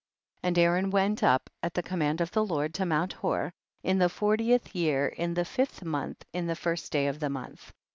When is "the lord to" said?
2.31-2.87